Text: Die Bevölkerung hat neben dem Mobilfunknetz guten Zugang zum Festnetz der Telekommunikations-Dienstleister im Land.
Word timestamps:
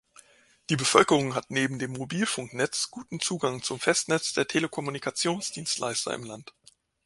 Die 0.71 0.75
Bevölkerung 0.77 1.35
hat 1.35 1.51
neben 1.51 1.77
dem 1.77 1.91
Mobilfunknetz 1.91 2.89
guten 2.89 3.19
Zugang 3.19 3.61
zum 3.61 3.79
Festnetz 3.79 4.33
der 4.33 4.47
Telekommunikations-Dienstleister 4.47 6.11
im 6.15 6.23
Land. 6.23 6.55